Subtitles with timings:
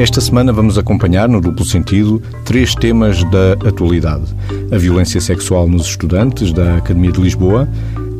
[0.00, 4.34] Esta semana vamos acompanhar, no duplo sentido, três temas da atualidade:
[4.72, 7.68] a violência sexual nos estudantes da Academia de Lisboa,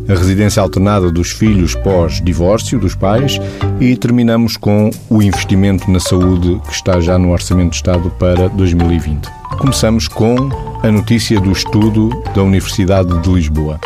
[0.06, 3.40] a residência alternada dos filhos pós-divórcio dos pais
[3.80, 8.50] e terminamos com o investimento na saúde que está já no Orçamento de Estado para
[8.50, 9.26] 2020.
[9.56, 10.36] Começamos com
[10.82, 13.80] a notícia do estudo da Universidade de Lisboa.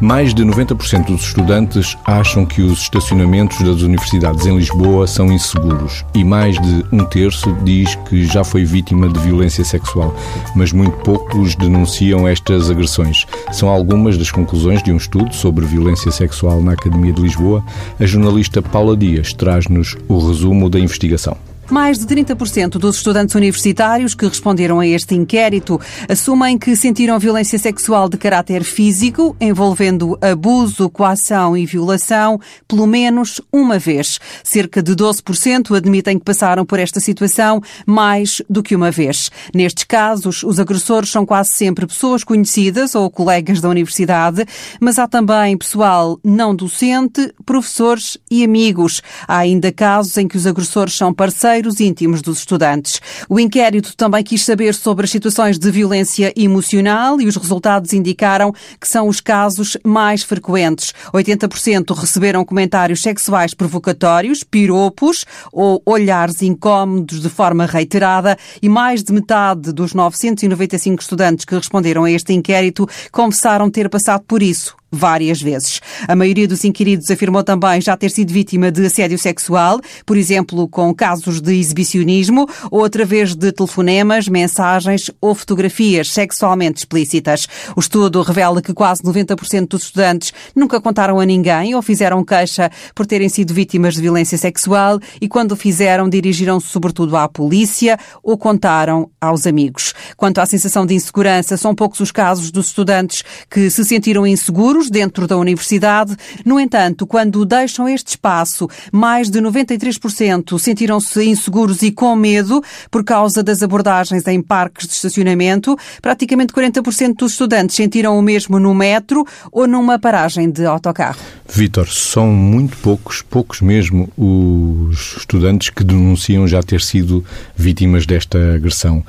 [0.00, 6.04] Mais de 90% dos estudantes acham que os estacionamentos das universidades em Lisboa são inseguros
[6.14, 10.14] e mais de um terço diz que já foi vítima de violência sexual,
[10.54, 13.26] mas muito poucos denunciam estas agressões.
[13.50, 17.64] São algumas das conclusões de um estudo sobre violência sexual na Academia de Lisboa.
[17.98, 21.36] A jornalista Paula Dias traz-nos o resumo da investigação.
[21.70, 27.58] Mais de 30% dos estudantes universitários que responderam a este inquérito assumem que sentiram violência
[27.58, 34.18] sexual de caráter físico, envolvendo abuso, coação e violação, pelo menos uma vez.
[34.42, 39.30] Cerca de 12% admitem que passaram por esta situação mais do que uma vez.
[39.54, 44.46] Nestes casos, os agressores são quase sempre pessoas conhecidas ou colegas da universidade,
[44.80, 49.02] mas há também pessoal não docente, professores e amigos.
[49.26, 53.00] Há ainda casos em que os agressores são parceiros parceiros íntimos dos estudantes.
[53.28, 58.52] O inquérito também quis saber sobre as situações de violência emocional e os resultados indicaram
[58.80, 60.92] que são os casos mais frequentes.
[61.12, 69.12] 80% receberam comentários sexuais provocatórios, piropos ou olhares incómodos de forma reiterada e mais de
[69.12, 75.40] metade dos 995 estudantes que responderam a este inquérito confessaram ter passado por isso várias
[75.40, 75.80] vezes.
[76.06, 80.68] A maioria dos inquiridos afirmou também já ter sido vítima de assédio sexual, por exemplo,
[80.68, 87.46] com casos de exibicionismo ou através de telefonemas, mensagens ou fotografias sexualmente explícitas.
[87.76, 92.70] O estudo revela que quase 90% dos estudantes nunca contaram a ninguém ou fizeram queixa
[92.94, 97.98] por terem sido vítimas de violência sexual e quando o fizeram dirigiram-se sobretudo à polícia
[98.22, 99.94] ou contaram aos amigos.
[100.16, 104.77] Quanto à sensação de insegurança, são poucos os casos dos estudantes que se sentiram inseguros
[104.78, 106.16] seguros dentro da universidade.
[106.44, 113.04] No entanto, quando deixam este espaço, mais de 93% sentiram-se inseguros e com medo por
[113.04, 115.76] causa das abordagens em parques de estacionamento.
[116.00, 121.18] Praticamente 40% dos estudantes sentiram o mesmo no metro ou numa paragem de autocarro.
[121.48, 127.24] Vítor, são muito poucos, poucos mesmo, os estudantes que denunciam já ter sido
[127.56, 129.04] vítimas desta agressão.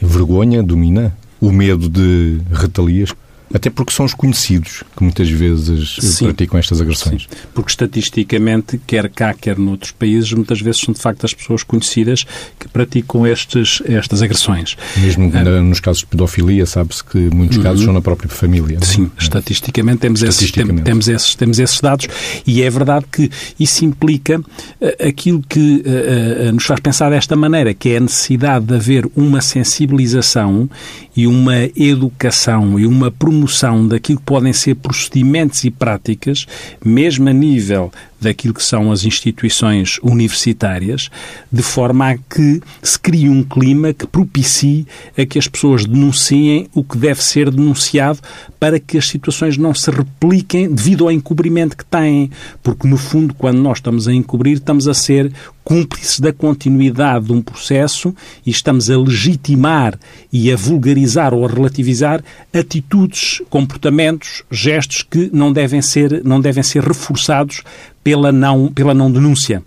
[0.00, 1.16] Vergonha domina?
[1.40, 3.12] O medo de retalias?
[3.54, 6.26] Até porque são os conhecidos que muitas vezes Sim.
[6.26, 7.22] praticam estas agressões.
[7.22, 7.36] Sim.
[7.54, 12.24] Porque estatisticamente, quer cá, quer noutros países, muitas vezes são de facto as pessoas conhecidas
[12.58, 14.76] que praticam estes, estas agressões.
[14.96, 15.62] Mesmo ah.
[15.62, 17.62] nos casos de pedofilia, sabe-se que muitos uhum.
[17.62, 18.78] casos são na própria família.
[18.80, 18.84] É?
[18.84, 19.22] Sim, é?
[19.22, 20.80] estatisticamente, temos, estatisticamente.
[20.80, 22.08] Esses, temos, esses, temos esses dados
[22.46, 23.30] e é verdade que
[23.60, 28.64] isso implica uh, aquilo que uh, nos faz pensar desta maneira, que é a necessidade
[28.64, 30.70] de haver uma sensibilização
[31.14, 36.46] e uma educação e uma promoção promoção daquilo que podem ser procedimentos e práticas,
[36.84, 37.92] mesmo a nível
[38.22, 41.10] daquilo que são as instituições universitárias,
[41.50, 46.68] de forma a que se crie um clima que propicie a que as pessoas denunciem
[46.74, 48.20] o que deve ser denunciado
[48.58, 52.30] para que as situações não se repliquem devido ao encobrimento que têm.
[52.62, 55.32] Porque, no fundo, quando nós estamos a encobrir, estamos a ser
[55.64, 59.98] cúmplices da continuidade de um processo e estamos a legitimar
[60.32, 62.22] e a vulgarizar ou a relativizar
[62.52, 67.62] atitudes, comportamentos, gestos que não devem ser, não devem ser reforçados
[68.02, 69.62] pela não, pela não denúncia.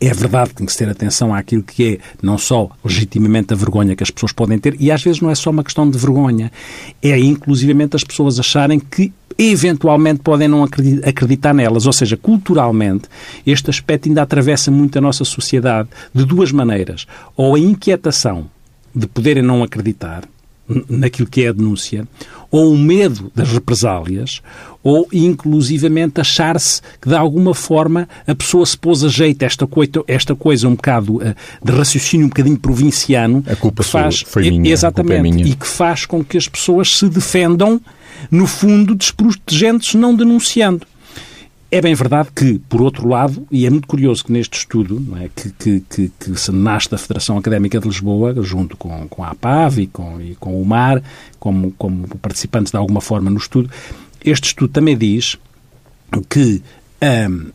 [0.00, 3.56] É verdade que tem que se ter atenção àquilo que é não só legitimamente a
[3.56, 5.96] vergonha que as pessoas podem ter, e às vezes não é só uma questão de
[5.96, 6.52] vergonha,
[7.00, 11.86] é inclusivamente as pessoas acharem que eventualmente podem não acreditar nelas.
[11.86, 13.08] Ou seja, culturalmente,
[13.46, 17.06] este aspecto ainda atravessa muito a nossa sociedade de duas maneiras.
[17.36, 18.46] Ou a inquietação
[18.94, 20.24] de poderem não acreditar
[20.88, 22.08] naquilo que é a denúncia,
[22.50, 24.40] ou o medo das represálias,
[24.84, 29.90] ou inclusivamente achar-se que de alguma forma a pessoa se pôs a jeito esta coisa,
[30.06, 31.34] esta coisa um bocado uh,
[31.64, 33.42] de raciocínio um bocadinho provinciano.
[33.48, 34.70] A culpa que faz, foi minha.
[34.70, 35.18] Exatamente.
[35.18, 35.46] É minha.
[35.46, 37.80] E que faz com que as pessoas se defendam,
[38.30, 40.86] no fundo, desprotegendo-se, não denunciando.
[41.70, 45.28] É bem verdade que, por outro lado, e é muito curioso que neste estudo, é,
[45.34, 49.30] que, que, que, que, se nasce da Federação Académica de Lisboa, junto com, com a
[49.30, 51.02] APAV e com, e com o MAR,
[51.40, 53.68] como, como participantes de alguma forma no estudo,
[54.24, 55.36] este estudo também diz
[56.28, 56.62] que,
[57.28, 57.50] um,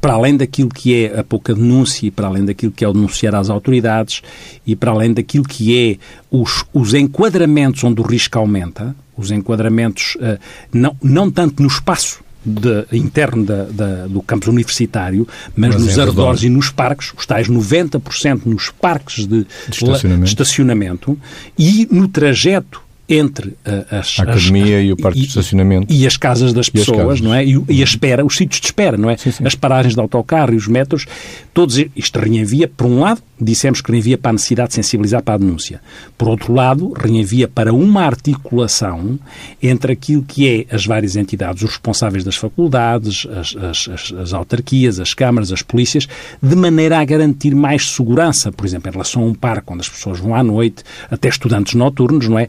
[0.00, 2.92] para além daquilo que é a pouca denúncia e para além daquilo que é o
[2.92, 4.22] denunciar às autoridades
[4.66, 5.96] e para além daquilo que é
[6.30, 10.38] os, os enquadramentos onde o risco aumenta, os enquadramentos uh,
[10.72, 15.26] não, não tanto no espaço de, interno da, da, do campus universitário,
[15.56, 20.24] mas, mas nos arredores e nos parques, os tais 90% nos parques de, de estacionamento.
[20.24, 21.18] de estacionamento
[21.58, 23.56] e no trajeto entre
[23.90, 27.20] as, a academia as, e o parque de estacionamento e as casas das pessoas, casas.
[27.22, 27.44] não é?
[27.44, 29.16] E, e, a espera, os sítios de espera, não é?
[29.16, 29.46] Sim, sim.
[29.46, 31.06] As paragens de autocarro e os metros,
[31.54, 35.34] todos isto reenvia, por um lado, dissemos que reenvia para a necessidade de sensibilizar para
[35.34, 35.80] a denúncia.
[36.16, 39.18] Por outro lado, reenvia para uma articulação
[39.62, 44.32] entre aquilo que é as várias entidades, os responsáveis das faculdades, as, as, as, as
[44.32, 46.06] autarquias, as câmaras, as polícias,
[46.42, 49.88] de maneira a garantir mais segurança, por exemplo, em relação a um parque onde as
[49.88, 52.48] pessoas vão à noite, até estudantes noturnos, não é?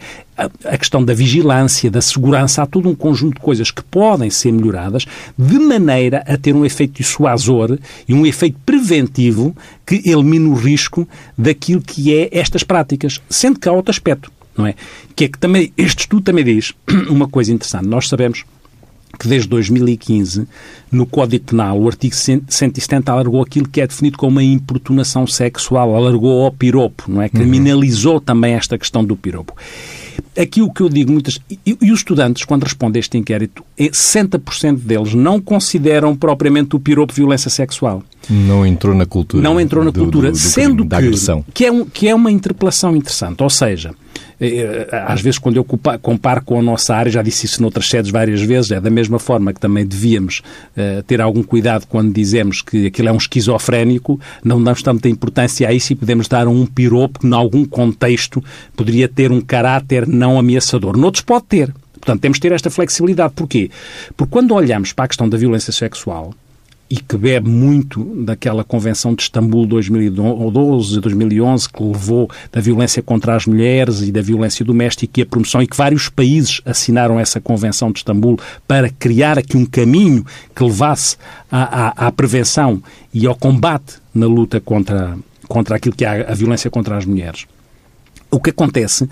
[0.65, 4.51] A questão da vigilância, da segurança, há todo um conjunto de coisas que podem ser
[4.51, 5.05] melhoradas
[5.37, 7.77] de maneira a ter um efeito dissuasor
[8.07, 9.55] e um efeito preventivo
[9.85, 11.07] que elimine o risco
[11.37, 13.19] daquilo que é estas práticas.
[13.29, 14.75] Sendo que há outro aspecto, não é?
[15.15, 16.73] Que é que também, este estudo também diz
[17.09, 17.87] uma coisa interessante.
[17.87, 18.45] Nós sabemos
[19.17, 20.47] que desde 2015,
[20.91, 25.95] no Código Penal, o artigo 170 alargou aquilo que é definido como uma importunação sexual,
[25.95, 27.25] alargou ao piropo, não é?
[27.25, 27.31] Uhum.
[27.31, 28.19] Criminalizou uhum.
[28.19, 29.53] também esta questão do piropo.
[30.39, 31.37] Aqui o que eu digo muitas.
[31.49, 36.75] E, e os estudantes, quando respondem a este inquérito, 60% é deles não consideram propriamente
[36.77, 38.01] o piropo violência sexual.
[38.29, 39.43] Não entrou na cultura.
[39.43, 42.31] Não entrou na do, cultura, do, do sendo que, que, é um, que é uma
[42.31, 43.41] interpelação interessante.
[43.41, 43.93] Ou seja,
[44.39, 45.65] eh, às vezes quando eu
[46.01, 49.19] comparo com a nossa área, já disse isso noutras sedes várias vezes, é da mesma
[49.19, 50.41] forma que também devíamos
[50.77, 55.67] uh, ter algum cuidado quando dizemos que aquilo é um esquizofrénico, não damos tanta importância
[55.67, 58.43] a isso e podemos dar um piropo que, em algum contexto,
[58.75, 60.97] poderia ter um caráter não ameaçador.
[60.97, 61.73] Noutros pode ter.
[61.93, 63.33] Portanto, temos de ter esta flexibilidade.
[63.33, 63.71] Porquê?
[64.15, 66.33] Porque quando olhamos para a questão da violência sexual,
[66.89, 73.03] e que bebe muito daquela Convenção de Istambul 2012 e 2011 que levou da violência
[73.03, 77.19] contra as mulheres e da violência doméstica e a promoção e que vários países assinaram
[77.19, 81.15] essa Convenção de Istambul para criar aqui um caminho que levasse
[81.51, 82.81] à, à, à prevenção
[83.13, 85.15] e ao combate na luta contra,
[85.47, 87.45] contra aquilo que é a violência contra as mulheres.
[88.31, 89.07] O que acontece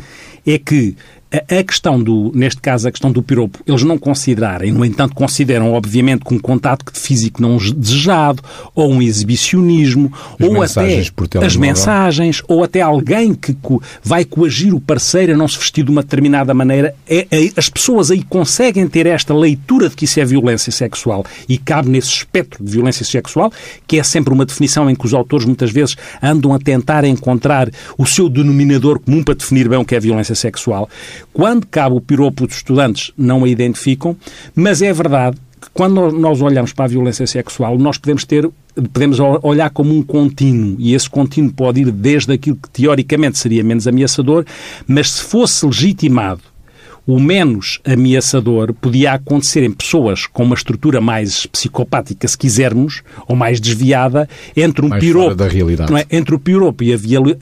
[0.53, 0.95] é que
[1.31, 5.73] a questão do, neste caso, a questão do piropo, eles não considerarem, no entanto, consideram,
[5.73, 8.41] obviamente, que um contato físico não desejado,
[8.73, 14.73] ou um exibicionismo, as ou até as mensagens, ou até alguém que co vai coagir
[14.73, 16.95] o parceiro a não se vestir de uma determinada maneira.
[17.07, 21.25] É, é, as pessoas aí conseguem ter esta leitura de que isso é violência sexual
[21.49, 23.51] e cabe nesse espectro de violência sexual,
[23.85, 27.69] que é sempre uma definição em que os autores muitas vezes andam a tentar encontrar
[27.97, 30.89] o seu denominador comum para definir bem o que é violência sexual.
[31.33, 34.15] Quando cabe o piropo, os estudantes não a identificam,
[34.55, 38.49] mas é verdade que quando nós olhamos para a violência sexual, nós podemos ter
[38.93, 43.63] podemos olhar como um contínuo e esse contínuo pode ir desde aquilo que teoricamente seria
[43.63, 44.45] menos ameaçador,
[44.87, 46.41] mas se fosse legitimado
[47.07, 53.33] o menos ameaçador podia acontecer em pessoas com uma estrutura mais psicopática, se quisermos, ou
[53.33, 55.89] mais desviada, entre um mais piropo, da realidade.
[55.89, 56.05] Não é?
[56.11, 56.97] entre o piropo e a,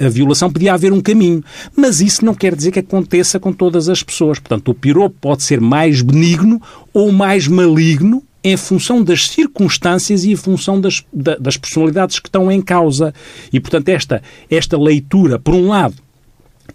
[0.05, 1.43] a violação podia haver um caminho.
[1.75, 4.37] Mas isso não quer dizer que aconteça com todas as pessoas.
[4.37, 6.61] Portanto, o piropo pode ser mais benigno
[6.93, 12.51] ou mais maligno em função das circunstâncias e em função das, das personalidades que estão
[12.51, 13.11] em causa.
[13.51, 15.95] E, portanto, esta, esta leitura, por um lado,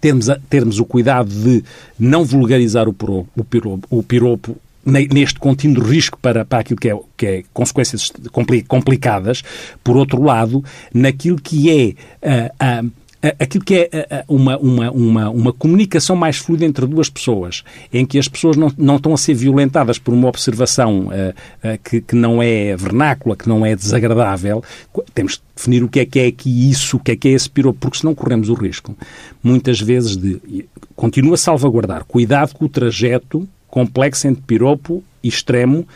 [0.01, 1.63] termos, termos o cuidado de
[1.97, 6.89] não vulgarizar o, pro, o, piropo, o piropo neste contínuo risco para, para aquilo que
[6.89, 8.11] é, que é consequências
[8.67, 9.43] complicadas,
[9.83, 12.91] por outro lado, naquilo que é uh,
[13.39, 17.63] aquilo que é uma, uma, uma, uma comunicação mais fluida entre duas pessoas,
[17.93, 21.79] em que as pessoas não, não estão a ser violentadas por uma observação uh, uh,
[21.83, 24.63] que, que não é vernácula, que não é desagradável,
[25.13, 27.31] temos de definir o que é que é aqui isso, o que é que é
[27.31, 28.97] esse piropo, porque senão corremos o risco,
[29.43, 30.65] muitas vezes, de.
[30.95, 32.03] Continua a salvaguardar.
[32.05, 35.87] Cuidado com o trajeto complexo entre piropo e extremo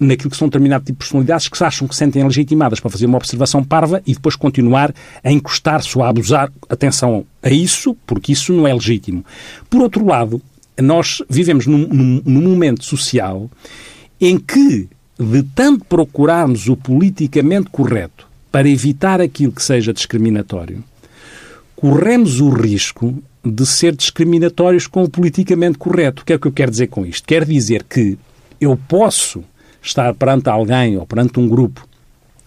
[0.00, 3.04] naquilo que são determinado tipo de personalidades que se acham que sentem legitimadas para fazer
[3.04, 6.50] uma observação parva e depois continuar a encostar-se ou a abusar.
[6.68, 9.24] Atenção a isso, porque isso não é legítimo.
[9.68, 10.40] Por outro lado,
[10.80, 13.50] nós vivemos num, num, num momento social
[14.18, 14.88] em que,
[15.18, 20.82] de tanto procurarmos o politicamente correto para evitar aquilo que seja discriminatório,
[21.76, 26.22] corremos o risco de ser discriminatórios com o politicamente correto.
[26.22, 27.26] O que é que eu quero dizer com isto?
[27.26, 28.18] Quer dizer que
[28.60, 29.42] eu posso
[29.82, 31.88] estar perante alguém ou perante um grupo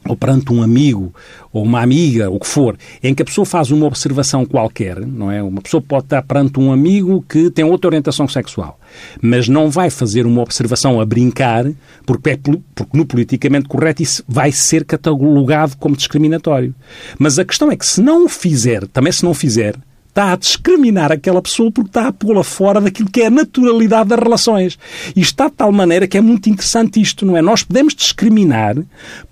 [0.08, 1.14] ou perante um amigo
[1.52, 5.32] ou uma amiga, o que for, em que a pessoa faz uma observação qualquer, não
[5.32, 5.42] é?
[5.42, 8.80] Uma pessoa pode estar perante um amigo que tem outra orientação sexual,
[9.22, 11.66] mas não vai fazer uma observação a brincar,
[12.06, 12.38] porque, é,
[12.76, 16.74] porque no politicamente correto isso vai ser catalogado como discriminatório.
[17.18, 19.76] Mas a questão é que se não o fizer, também se não fizer,
[20.14, 24.10] está a discriminar aquela pessoa porque está a pô-la fora daquilo que é a naturalidade
[24.10, 24.78] das relações.
[25.16, 27.42] E está de tal maneira que é muito interessante isto, não é?
[27.42, 28.76] Nós podemos discriminar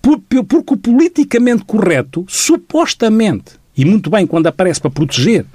[0.02, 5.46] porque o politicamente correto, supostamente, e muito bem quando aparece para proteger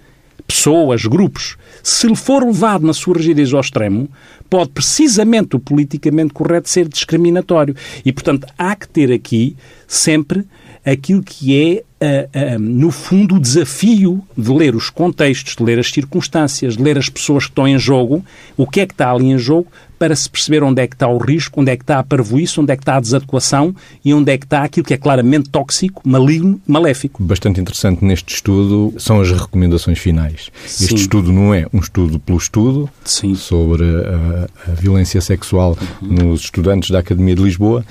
[0.47, 4.09] pessoas, grupos, se ele for levado na sua rigidez ao extremo,
[4.49, 7.75] pode precisamente o politicamente correto ser discriminatório.
[8.05, 9.57] E, portanto, há que ter aqui
[9.89, 10.47] sempre
[10.87, 15.81] aquilo que é, uh, uh, no fundo, o desafio de ler os contextos, de ler
[15.81, 18.25] as circunstâncias, de ler as pessoas que estão em jogo,
[18.57, 19.67] o que é que está ali em jogo,
[19.99, 22.61] para se perceber onde é que está o risco, onde é que está a parvoíce,
[22.61, 23.75] onde é que está a desadequação
[24.05, 27.23] e onde é que está aquilo que é claramente tóxico, maligno, maléfico.
[27.23, 30.51] Bastante interessante neste estudo são as recomendações finais.
[30.67, 30.85] Sim.
[30.85, 33.35] Este estudo não é um estudo pelo estudo Sim.
[33.35, 36.09] sobre a, a violência sexual uhum.
[36.09, 37.85] nos estudantes da Academia de Lisboa,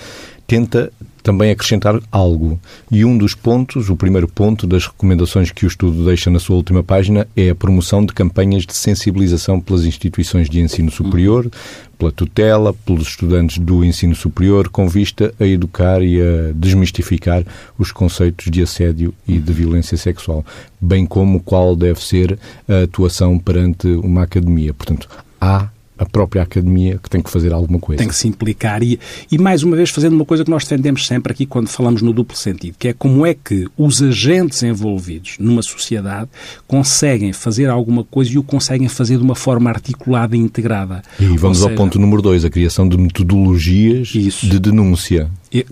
[0.47, 0.93] tenta
[1.25, 2.59] também acrescentar algo.
[2.91, 6.55] E um dos pontos, o primeiro ponto das recomendações que o estudo deixa na sua
[6.55, 11.49] última página é a promoção de campanhas de sensibilização pelas instituições de ensino superior,
[11.97, 17.43] pela tutela, pelos estudantes do ensino superior, com vista a educar e a desmistificar
[17.75, 20.45] os conceitos de assédio e de violência sexual,
[20.79, 22.37] bem como qual deve ser
[22.69, 24.75] a atuação perante uma academia.
[24.75, 25.09] Portanto,
[25.41, 27.99] há a própria academia que tem que fazer alguma coisa.
[27.99, 28.99] Tem que se implicar e,
[29.31, 32.11] e, mais uma vez, fazendo uma coisa que nós defendemos sempre aqui quando falamos no
[32.11, 36.29] duplo sentido, que é como é que os agentes envolvidos numa sociedade
[36.67, 41.01] conseguem fazer alguma coisa e o conseguem fazer de uma forma articulada e integrada.
[41.19, 44.47] E vamos seja, ao ponto número dois, a criação de metodologias isso.
[44.47, 45.29] de denúncia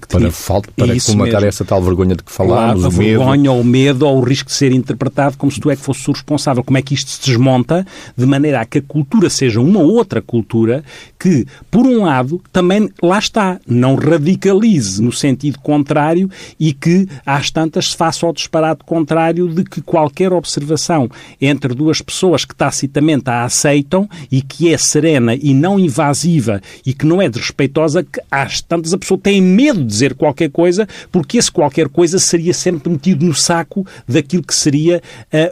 [0.07, 1.47] para, falta, para comatar mesmo.
[1.47, 4.21] essa tal vergonha de que falámos, claro, a o vergonha ou o medo ou o
[4.21, 6.63] risco de ser interpretado como se tu é que fosse o responsável.
[6.63, 10.21] Como é que isto se desmonta de maneira a que a cultura seja uma outra
[10.21, 10.83] cultura
[11.19, 17.49] que, por um lado, também lá está, não radicalize no sentido contrário e que, às
[17.49, 21.09] tantas, se faça o disparate contrário de que qualquer observação
[21.41, 26.93] entre duas pessoas que tacitamente a aceitam e que é serena e não invasiva e
[26.93, 30.49] que não é desrespeitosa, que às tantas a pessoa tem medo medo de dizer qualquer
[30.49, 35.01] coisa, porque esse qualquer coisa seria sempre metido no saco daquilo que seria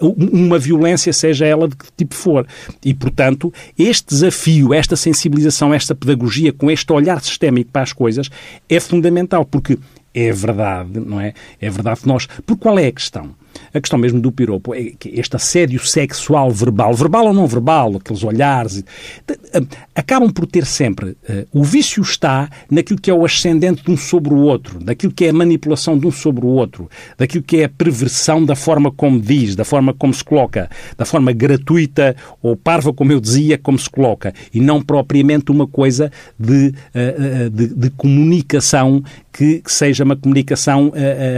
[0.01, 2.47] uh, uma violência, seja ela de que tipo for.
[2.83, 8.29] E, portanto, este desafio, esta sensibilização, esta pedagogia, com este olhar sistémico para as coisas,
[8.69, 9.77] é fundamental, porque
[10.13, 11.33] é verdade, não é?
[11.59, 12.27] É verdade que nós.
[12.45, 13.33] Por qual é a questão?
[13.73, 17.95] A questão mesmo do piropo é que este assédio sexual verbal, verbal ou não verbal,
[17.95, 18.83] aqueles olhares,
[19.95, 21.11] acabam por ter sempre.
[21.11, 25.13] Uh, o vício está naquilo que é o ascendente de um sobre o outro, daquilo
[25.13, 28.55] que é a manipulação de um sobre o outro, daquilo que é a perversão da
[28.55, 33.19] forma como diz, da forma como se coloca, da forma gratuita ou parva, como eu
[33.19, 39.61] dizia, como se coloca, e não propriamente uma coisa de, uh, de, de comunicação que,
[39.65, 40.91] seja uma comunicação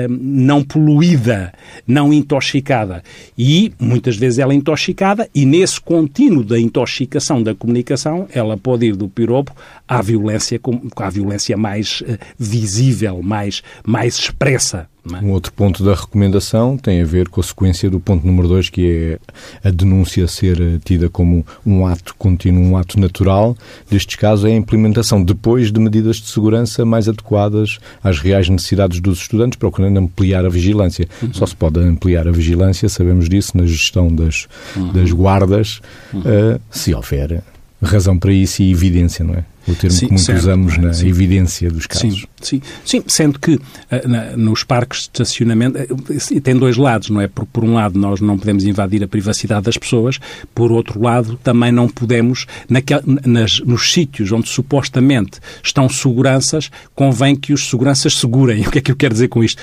[0.10, 1.54] não poluída,
[1.86, 3.04] não intoxicada.
[3.38, 8.88] E muitas vezes ela é intoxicada, e nesse contínuo da intoxicação da comunicação, ela pode
[8.88, 9.54] ir do piropo
[9.88, 10.60] à violência,
[10.96, 14.93] à violência mais uh, visível, mais, mais expressa.
[15.12, 15.24] É?
[15.24, 18.70] Um outro ponto da recomendação tem a ver com a sequência do ponto número 2,
[18.70, 19.20] que
[19.64, 23.58] é a denúncia ser eh, tida como um ato contínuo, um ato natural.
[23.90, 29.02] Destes casos, é a implementação depois de medidas de segurança mais adequadas às reais necessidades
[29.02, 31.08] dos estudantes, procurando ampliar a vigilância.
[31.22, 31.34] Uhum.
[31.34, 34.94] Só se pode ampliar a vigilância, sabemos disso, na gestão das, uhum.
[34.94, 35.82] das guardas,
[36.14, 36.22] uhum.
[36.22, 37.44] uh, se houver
[37.82, 39.44] razão para isso e evidência, não é?
[39.68, 41.08] O termo sim, que muito certo, usamos na sim.
[41.08, 42.26] evidência dos casos.
[42.42, 43.62] Sim, sim, sim sendo que uh,
[44.08, 47.28] na, nos parques de estacionamento uh, tem dois lados, não é?
[47.28, 50.20] Por, por um lado, nós não podemos invadir a privacidade das pessoas,
[50.54, 57.36] por outro lado, também não podemos, naquel, nas, nos sítios onde supostamente estão seguranças, convém
[57.36, 58.64] que os seguranças segurem.
[58.74, 59.62] O que é que eu quero dizer com isto?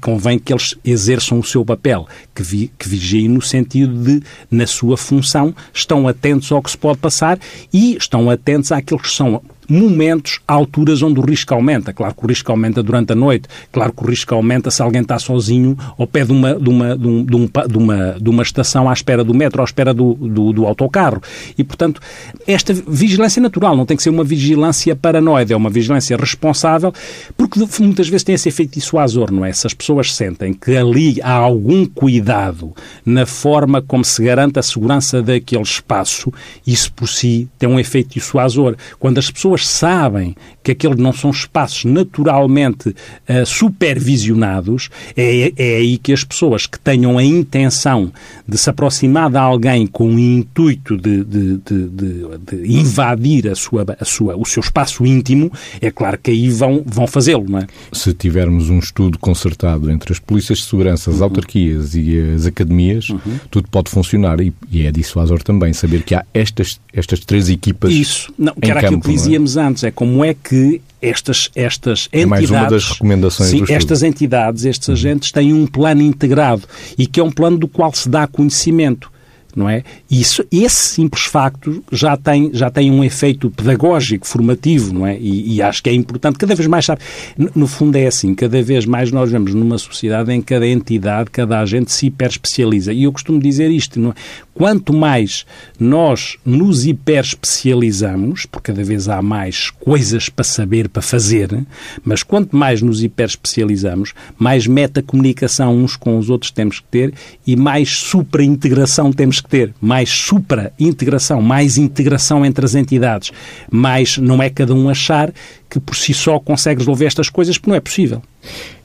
[0.00, 4.66] Convém que eles exerçam o seu papel, que, vi, que vigiem no sentido de, na
[4.66, 7.38] sua função, estão atentos ao que se pode passar
[7.72, 9.61] e estão atentos àqueles que são revoir.
[9.72, 11.92] Momentos, alturas onde o risco aumenta.
[11.92, 15.00] Claro que o risco aumenta durante a noite, claro que o risco aumenta se alguém
[15.00, 18.28] está sozinho ao pé de uma, de uma, de um, de um, de uma, de
[18.28, 21.22] uma estação à espera do metro, à espera do, do, do autocarro.
[21.56, 22.00] E, portanto,
[22.46, 26.92] esta vigilância natural não tem que ser uma vigilância paranoide, é uma vigilância responsável,
[27.36, 29.52] porque muitas vezes tem esse efeito dissuasor, não é?
[29.52, 32.74] Se as pessoas sentem que ali há algum cuidado
[33.06, 36.32] na forma como se garante a segurança daquele espaço,
[36.66, 38.76] isso por si tem um efeito dissuasor.
[38.98, 45.76] Quando as pessoas pessoas sabem que aqueles não são espaços naturalmente uh, supervisionados, é, é
[45.76, 48.12] aí que as pessoas que tenham a intenção
[48.46, 53.84] de se aproximar de alguém com o intuito de, de, de, de, invadir a sua,
[53.98, 55.50] a sua, o seu espaço íntimo,
[55.80, 57.66] é claro que aí vão, vão fazê-lo, não é?
[57.92, 61.24] Se tivermos um estudo concertado entre as polícias de segurança, as uhum.
[61.24, 63.40] autarquias e as academias, uhum.
[63.50, 67.92] tudo pode funcionar e, e é dissuasor também saber que há estas, estas três equipas
[67.92, 69.38] Isso, não, que era campo, aquilo que é?
[69.44, 69.62] Dizíamos é?
[69.62, 72.22] antes, é como é que estas, estas entidades.
[72.22, 76.62] É mais uma das recomendações sim, estas entidades, estes agentes têm um plano integrado
[76.96, 79.11] e que é um plano do qual se dá conhecimento
[79.54, 79.82] não é?
[80.10, 85.18] Isso, esse simples facto já tem, já tem um efeito pedagógico, formativo, não é?
[85.18, 87.00] E, e acho que é importante, cada vez mais, sabe,
[87.36, 90.66] no, no, fundo é assim, cada vez mais nós vemos numa sociedade em que cada
[90.66, 92.92] entidade, cada agente se hiperespecializa.
[92.92, 94.14] E eu costumo dizer isto, não é?
[94.54, 95.46] Quanto mais
[95.80, 101.64] nós nos hiperespecializamos, porque cada vez há mais coisas para saber, para fazer,
[102.04, 107.14] mas quanto mais nos hiperespecializamos, mais metacomunicação uns com os outros temos que ter
[107.46, 109.74] e mais superintegração temos que ter.
[109.80, 113.32] Mais supra-integração, mais integração entre as entidades.
[113.70, 115.32] Mais não é cada um achar
[115.72, 118.22] que por si só consegue resolver estas coisas, porque não é possível.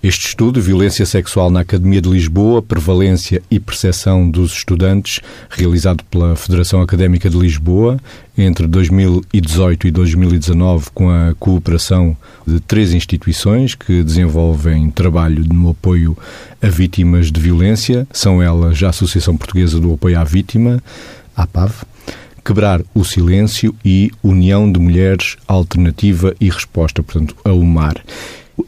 [0.01, 6.37] Este estudo, Violência Sexual na Academia de Lisboa, Prevalência e Percepção dos Estudantes, realizado pela
[6.37, 7.99] Federação Académica de Lisboa
[8.37, 12.15] entre 2018 e 2019, com a cooperação
[12.47, 16.17] de três instituições que desenvolvem trabalho no apoio
[16.61, 18.07] a vítimas de violência.
[18.13, 20.81] São elas a Associação Portuguesa do Apoio à Vítima,
[21.35, 21.83] APAV,
[22.47, 27.97] Quebrar o Silêncio e União de Mulheres Alternativa e Resposta, portanto, a UMAR.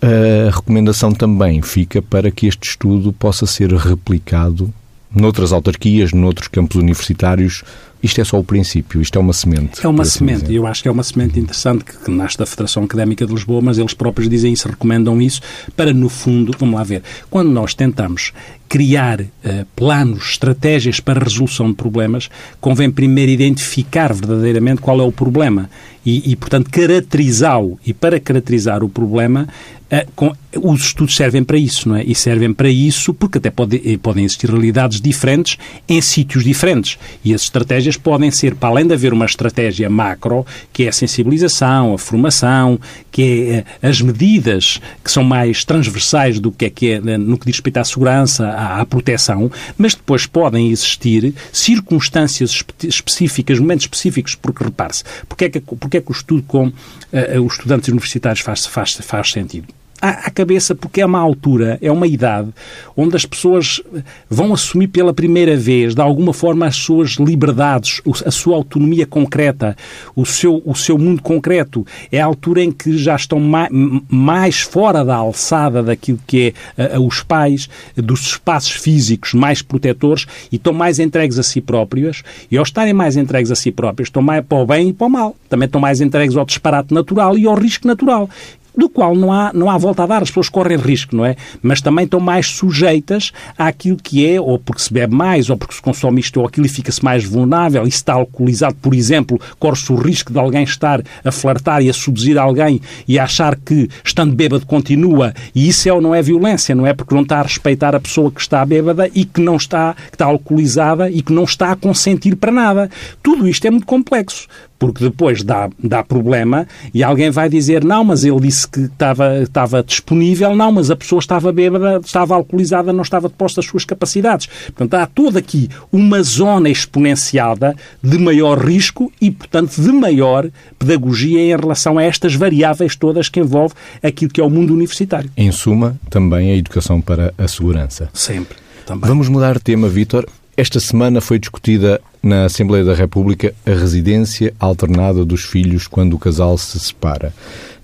[0.02, 4.74] A recomendação também fica para que este estudo possa ser replicado
[5.16, 7.64] noutras autarquias, noutros campos universitários,
[8.04, 9.84] isto é só o princípio, isto é uma semente.
[9.84, 12.38] É uma assim semente, e eu acho que é uma semente interessante que, que, nasce
[12.38, 15.42] da Federação Académica de Lisboa, mas eles próprios dizem isso, recomendam isso,
[15.76, 18.34] para no fundo, vamos lá ver, quando nós tentamos
[18.70, 19.28] criar uh,
[19.76, 22.30] planos, estratégias para resolução de problemas,
[22.62, 25.68] convém primeiro identificar verdadeiramente qual é o problema
[26.06, 27.80] e, e portanto, caracterizá-lo.
[27.86, 29.48] E para caracterizar o problema,
[29.92, 32.04] uh, com, os estudos servem para isso, não é?
[32.04, 36.98] E servem para isso porque até pode, eh, podem existir realidades diferentes em sítios diferentes.
[37.24, 40.92] E as estratégias podem ser, para além de haver uma estratégia macro, que é a
[40.92, 42.80] sensibilização, a formação,
[43.12, 47.46] que é as medidas que são mais transversais do que é que é no que
[47.46, 53.86] diz respeito à segurança, à, à proteção, mas depois podem existir circunstâncias espe específicas, momentos
[53.86, 57.90] específicos, porque repare-se, porque, é que, porque é que o estudo com uh, os estudantes
[57.90, 59.79] universitários faz, faz, faz sentido?
[60.02, 62.50] À, cabeça, porque é uma altura, é uma idade
[62.96, 63.82] onde as pessoas
[64.30, 69.76] vão assumir pela primeira vez, de alguma forma, as suas liberdades, a sua autonomia concreta,
[70.16, 71.86] o seu, o seu mundo concreto.
[72.12, 73.70] É a altura em que já estão mais,
[74.10, 80.26] mais fora da alçada daquilo que é a, os pais, dos espaços físicos mais protetores
[80.52, 82.24] e estão mais entregues a si próprios.
[82.52, 85.08] E ao estarem mais entregues a si próprios, estão mais para o bem e para
[85.08, 85.36] o mal.
[85.48, 88.30] Também estão mais entregues ao disparate natural e ao risco natural
[88.78, 91.36] do qual não há, não há volta a dar, as pessoas correm risco, não é?
[91.62, 95.74] Mas também estão mais sujeitas àquilo que é, ou porque se bebe mais, ou porque
[95.74, 99.40] se consome isto ou aquilo e fica-se mais vulnerável, e se está alcoolizado, por exemplo,
[99.60, 103.56] corre-se o risco de alguém estar a flertar e a seduzir alguém e a achar
[103.56, 106.94] que, estando bêbado, continua, e isso é ou não é violência, não é?
[106.94, 110.16] Porque não está a respeitar a pessoa que está bêbada e que não está, que
[110.16, 112.90] está alcoolizada e que não está a consentir para nada.
[113.22, 114.48] Tudo isto é muito complexo
[114.80, 119.44] porque depois dá, dá problema e alguém vai dizer não, mas ele disse que estava,
[119.44, 123.84] estava disponível, não, mas a pessoa estava bêbada, estava alcoolizada, não estava deposta as suas
[123.84, 124.48] capacidades.
[124.68, 131.42] Portanto, há toda aqui uma zona exponenciada de maior risco e, portanto, de maior pedagogia
[131.42, 135.30] em relação a estas variáveis todas que envolve aquilo que é o mundo universitário.
[135.36, 138.10] Em suma, também a educação para a segurança.
[138.14, 138.58] Sempre.
[138.86, 139.08] Também.
[139.08, 140.26] Vamos mudar de tema, Vítor.
[140.56, 146.20] Esta semana foi discutida na Assembleia da República a residência alternada dos filhos quando o
[146.20, 147.34] casal se separa.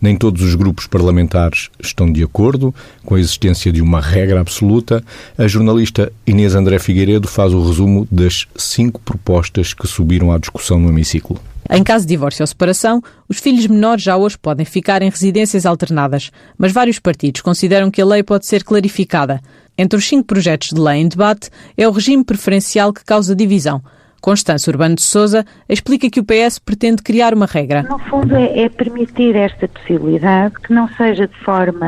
[0.02, 5.04] Nem todos os grupos parlamentares estão de acordo com a existência de uma regra absoluta.
[5.38, 10.80] A jornalista Inês André Figueiredo faz o resumo das cinco propostas que subiram à discussão
[10.80, 11.40] no hemiciclo.
[11.70, 15.66] Em caso de divórcio ou separação, os filhos menores já hoje podem ficar em residências
[15.66, 19.42] alternadas, mas vários partidos consideram que a lei pode ser clarificada.
[19.76, 23.82] Entre os cinco projetos de lei em debate é o regime preferencial que causa divisão.
[24.26, 27.84] Constância Urbano de Souza explica que o PS pretende criar uma regra.
[27.84, 31.86] No fundo é, é, permitir esta possibilidade que não seja de forma,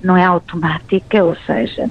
[0.00, 1.88] não é automática, ou seja,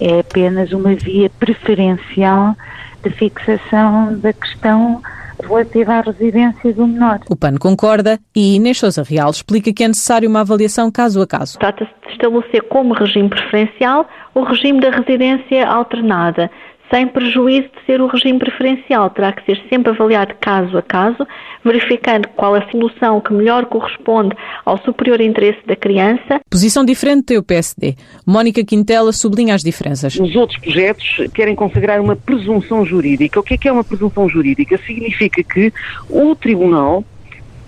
[0.00, 2.54] é apenas uma via preferencial
[3.02, 5.02] de fixação da questão
[5.42, 7.18] relativa à residência do menor.
[7.28, 11.26] O PAN concorda e Inês Sousa Real explica que é necessário uma avaliação caso a
[11.26, 11.58] caso.
[11.58, 16.48] Trata-se de estabelecer como regime preferencial o regime da residência alternada
[16.90, 19.08] sem prejuízo de ser o regime preferencial.
[19.10, 21.26] Terá que ser sempre avaliado caso a caso,
[21.64, 26.40] verificando qual a solução que melhor corresponde ao superior interesse da criança.
[26.50, 27.94] Posição diferente tem o PSD.
[28.26, 30.16] Mónica Quintela sublinha as diferenças.
[30.16, 33.38] Os outros projetos querem consagrar uma presunção jurídica.
[33.38, 34.78] O que é que é uma presunção jurídica?
[34.78, 35.72] Significa que
[36.08, 37.04] o Tribunal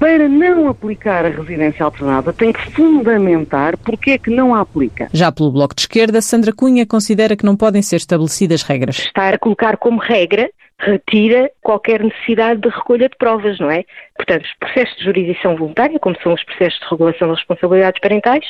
[0.02, 5.08] para não aplicar a residência alternada, tem que fundamentar porque é que não a aplica.
[5.12, 8.98] Já pelo Bloco de Esquerda, Sandra Cunha considera que não podem ser estabelecidas regras.
[8.98, 10.50] Estar a colocar como regra
[10.82, 13.84] retira qualquer necessidade de recolha de provas, não é?
[14.16, 18.44] Portanto, os processos de jurisdição voluntária, como são os processos de regulação das responsabilidades parentais,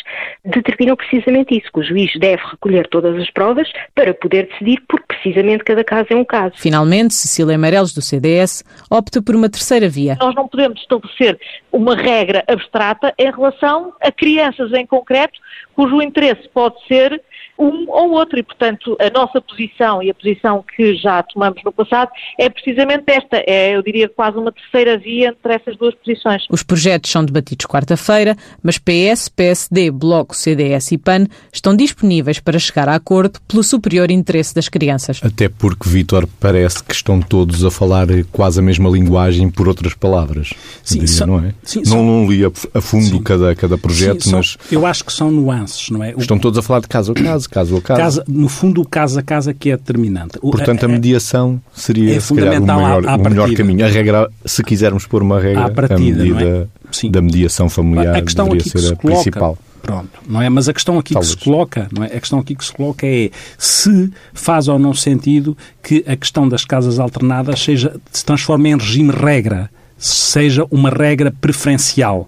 [0.44, 5.04] determinam precisamente isso, que o juiz deve recolher todas as provas para poder decidir, porque
[5.08, 6.54] precisamente cada caso é um caso.
[6.56, 10.16] Finalmente, Cecília Amarelos, do CDS, opta por uma terceira via.
[10.18, 11.38] Nós não podemos estabelecer
[11.70, 15.38] uma regra abstrata em relação a crianças em concreto,
[15.74, 17.20] cujo interesse pode ser
[17.62, 18.38] um ou outro.
[18.38, 23.04] E, portanto, a nossa posição e a posição que já tomamos no passado é precisamente
[23.08, 23.42] esta.
[23.46, 26.44] É, eu diria, quase uma terceira via entre essas duas posições.
[26.50, 32.58] Os projetos são debatidos quarta-feira, mas PS, PSD, Bloco, CDS e PAN estão disponíveis para
[32.58, 35.20] chegar a acordo pelo superior interesse das crianças.
[35.22, 39.94] Até porque, Vítor, parece que estão todos a falar quase a mesma linguagem por outras
[39.94, 40.52] palavras.
[40.82, 41.54] Sim, diria, são, não é?
[41.62, 43.22] Sim, não, não li a, fundo sim.
[43.22, 44.56] cada, cada projeto, sim, mas...
[44.70, 46.14] eu acho que são nuances, não é?
[46.16, 48.00] Estão todos a falar de caso a caso, caso a caso.
[48.00, 50.38] Casa, no fundo, o caso a casa que é determinante.
[50.40, 53.84] Portanto, a, mediação seria é fundamental o, maior, à, à o melhor caminho.
[53.84, 56.68] A regra, se quisermos pôr uma regra, partida, a medida
[57.04, 57.08] é?
[57.10, 59.58] da mediação familiar a questão deveria ser a coloca, principal.
[59.82, 60.48] Pronto, não é?
[60.48, 61.34] Mas a questão aqui Talvez.
[61.34, 62.06] que se coloca, não é?
[62.06, 66.48] A questão aqui que se coloca é se faz ou não sentido que a questão
[66.48, 72.26] das casas alternadas seja, se transforme em regime regra seja uma regra preferencial.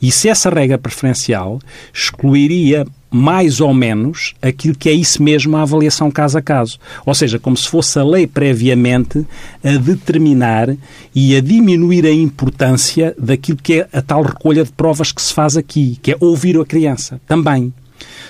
[0.00, 1.58] E se essa regra preferencial
[1.92, 6.78] excluiria mais ou menos aquilo que é isso mesmo a avaliação caso a caso.
[7.04, 9.24] Ou seja, como se fosse a lei previamente
[9.64, 10.76] a determinar
[11.14, 15.32] e a diminuir a importância daquilo que é a tal recolha de provas que se
[15.32, 17.72] faz aqui, que é ouvir a criança também.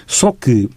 [0.07, 0.69] Só que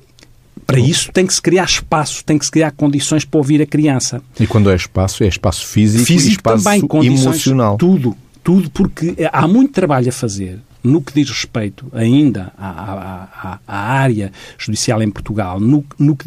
[0.65, 3.65] para isso tem que se criar espaço, tem que se criar condições para ouvir a
[3.65, 4.21] criança.
[4.39, 7.75] E quando é espaço, é espaço físico, físico e espaço também, emocional.
[7.75, 13.59] Tudo, tudo, porque há muito trabalho a fazer no que diz respeito ainda à, à,
[13.67, 16.17] à área judicial em Portugal, no, no,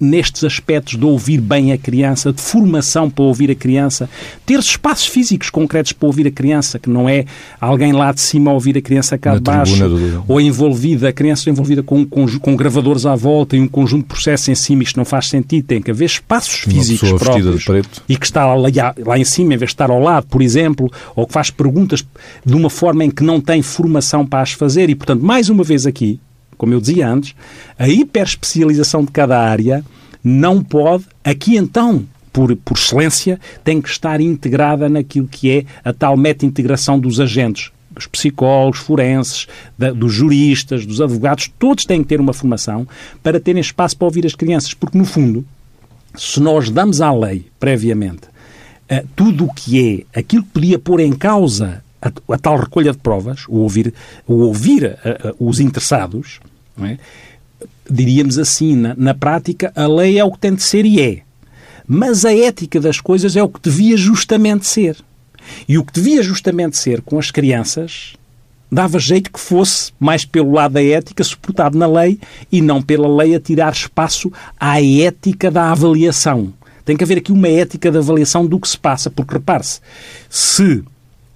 [0.00, 4.10] nestes aspectos de ouvir bem a criança, de formação para ouvir a criança,
[4.44, 7.24] ter espaços físicos concretos para ouvir a criança, que não é
[7.60, 10.24] alguém lá de cima a ouvir a criança cá de baixo, do...
[10.26, 14.08] ou envolvida, a criança envolvida com, com, com, gravadores à volta e um conjunto de
[14.08, 17.64] processos em cima, isto não faz sentido, tem que haver espaços físicos próprios
[18.08, 18.68] e que está lá,
[19.06, 22.04] lá em cima, em vez de estar ao lado, por exemplo, ou que faz perguntas
[22.44, 25.48] de uma forma em que não tem formação formação para as fazer e, portanto, mais
[25.48, 26.18] uma vez aqui,
[26.56, 27.34] como eu dizia antes,
[27.78, 29.84] a hiperespecialização de cada área
[30.24, 35.92] não pode, aqui então, por, por excelência, tem que estar integrada naquilo que é a
[35.92, 39.46] tal meta-integração dos agentes, dos psicólogos, forenses,
[39.78, 42.86] da, dos juristas, dos advogados, todos têm que ter uma formação
[43.22, 45.44] para terem espaço para ouvir as crianças, porque, no fundo,
[46.14, 48.22] se nós damos à lei, previamente,
[48.90, 52.92] uh, tudo o que é aquilo que podia pôr em causa a, a tal recolha
[52.92, 53.92] de provas, o ouvir,
[54.26, 56.40] o ouvir a, a, os interessados,
[56.82, 56.98] é?
[57.88, 61.22] diríamos assim, na, na prática, a lei é o que tem de ser e é.
[61.86, 64.96] Mas a ética das coisas é o que devia justamente ser.
[65.68, 68.14] E o que devia justamente ser com as crianças
[68.70, 72.20] dava jeito que fosse mais pelo lado da ética suportado na lei
[72.52, 76.52] e não pela lei a tirar espaço à ética da avaliação.
[76.84, 79.80] Tem que haver aqui uma ética da avaliação do que se passa, porque repare-se,
[80.28, 80.84] se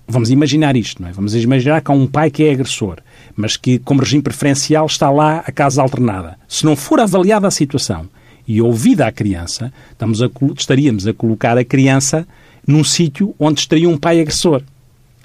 [0.06, 1.12] Vamos imaginar isto, não é?
[1.12, 2.98] Vamos imaginar que há um pai que é agressor,
[3.34, 6.38] mas que, como regime preferencial, está lá a casa alternada.
[6.46, 8.08] Se não for avaliada a situação
[8.46, 12.28] e ouvida a criança, estamos a, estaríamos a colocar a criança
[12.66, 14.62] num sítio onde estaria um pai agressor.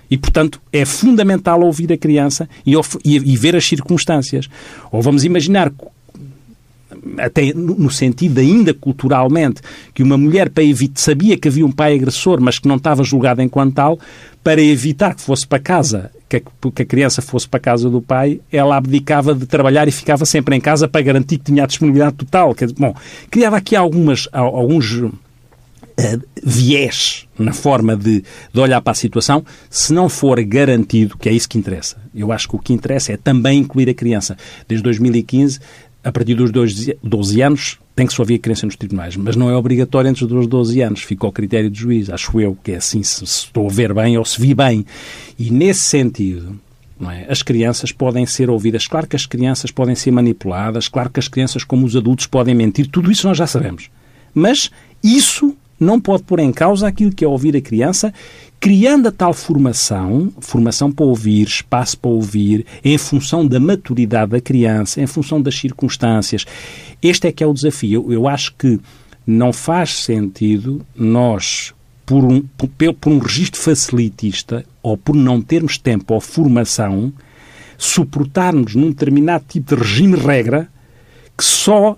[0.09, 2.73] E, portanto, é fundamental ouvir a criança e,
[3.05, 4.49] e, e ver as circunstâncias.
[4.91, 5.71] Ou vamos imaginar
[7.17, 9.61] até no sentido ainda culturalmente,
[9.93, 13.03] que uma mulher para evitar, sabia que havia um pai agressor, mas que não estava
[13.03, 13.99] julgado enquanto tal,
[14.49, 16.37] para evitar que fosse para casa, que
[16.81, 20.59] a, criança fosse para casa do pai, ela abdicava de trabalhar e ficava sempre em
[20.59, 22.55] casa para garantir que tinha a disponibilidade total.
[22.75, 22.95] Bom,
[23.29, 25.13] criava aqui algumas, alguns uh,
[26.43, 31.31] viés na forma de, de, olhar para a situação, se não for garantido, que é
[31.31, 31.97] isso que interessa.
[32.15, 34.35] Eu acho que o que interessa é também incluir a criança.
[34.67, 35.59] Desde 2015
[36.03, 39.55] a partir dos 12 anos tem que ouvir a crença nos tribunais, mas não é
[39.55, 43.03] obrigatório entre os 12 anos, fica ao critério do juiz, acho eu, que é assim,
[43.03, 44.85] se, se estou a ver bem ou se vi bem.
[45.37, 46.57] E nesse sentido,
[47.07, 47.31] é?
[47.31, 51.29] As crianças podem ser ouvidas, claro que as crianças podem ser manipuladas, claro que as
[51.29, 53.89] crianças, como os adultos, podem mentir, tudo isso nós já sabemos.
[54.33, 54.69] Mas
[55.01, 58.13] isso não pode pôr em causa aquilo que é ouvir a criança,
[58.59, 64.41] criando a tal formação, formação para ouvir, espaço para ouvir, em função da maturidade da
[64.41, 66.45] criança, em função das circunstâncias.
[67.01, 68.11] Este é que é o desafio.
[68.11, 68.79] Eu acho que
[69.25, 71.73] não faz sentido nós,
[72.05, 77.13] por um, por, por um registro facilitista, ou por não termos tempo ou formação,
[77.77, 80.67] suportarmos num determinado tipo de regime-regra
[81.37, 81.97] que só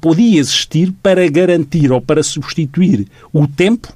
[0.00, 3.92] podia existir para garantir ou para substituir o tempo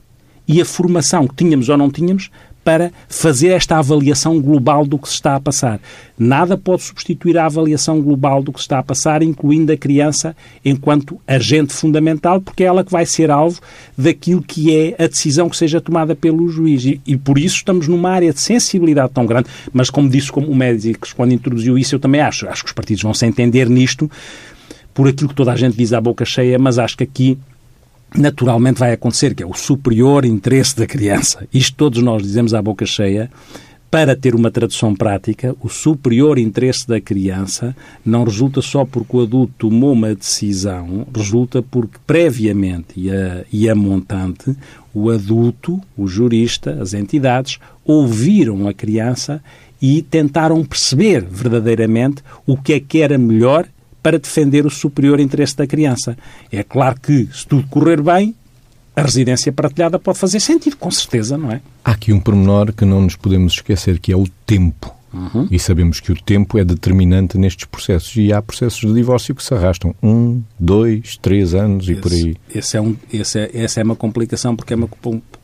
[0.47, 2.31] e a formação que tínhamos ou não tínhamos
[2.67, 5.79] para fazer esta avaliação global do que se está a passar.
[6.19, 10.37] Nada pode substituir a avaliação global do que se está a passar, incluindo a criança
[10.65, 13.61] enquanto agente fundamental, porque é ela que vai ser alvo
[13.97, 16.85] daquilo que é a decisão que seja tomada pelo juiz.
[16.85, 19.49] E, e por isso estamos numa área de sensibilidade tão grande.
[19.73, 22.49] Mas, como disse como o médico quando introduziu isso, eu também acho.
[22.49, 24.11] Acho que os partidos vão se entender nisto
[24.93, 27.39] por aquilo que toda a gente diz à boca cheia, mas acho que aqui
[28.15, 31.47] naturalmente vai acontecer, que é o superior interesse da criança.
[31.53, 33.31] Isto todos nós dizemos à boca cheia,
[33.91, 39.23] para ter uma tradução prática, o superior interesse da criança não resulta só porque o
[39.23, 44.55] adulto tomou uma decisão, resulta porque previamente e a, e a montante,
[44.93, 49.43] o adulto, o jurista, as entidades, ouviram a criança
[49.81, 53.67] e tentaram perceber verdadeiramente o que é que era melhor
[54.07, 56.17] para defender o superior interesse da criança.
[56.53, 58.37] É claro que, se tudo correr bem,
[58.95, 61.61] a residência partilhada pode fazer sentido, com certeza, não é?
[61.85, 64.95] Há aqui um pormenor que não nos podemos esquecer, que é o tempo.
[65.13, 65.49] Uhum.
[65.51, 68.15] E sabemos que o tempo é determinante nestes processos.
[68.15, 72.13] E há processos de divórcio que se arrastam um, dois, três anos e esse, por
[72.13, 72.37] aí.
[72.55, 74.89] Esse é um, esse é, essa é uma complicação, porque é uma